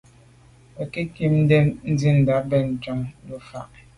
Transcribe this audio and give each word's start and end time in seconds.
Be 0.75 0.83
ke 1.13 1.25
mbé’te 1.31 1.57
nsindà 1.91 2.35
ben 2.49 2.65
njon 2.73 2.99
lé’njù 3.09 3.37
fa. 3.47 3.61